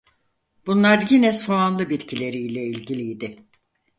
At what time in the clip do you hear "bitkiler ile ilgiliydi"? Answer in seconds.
1.89-3.35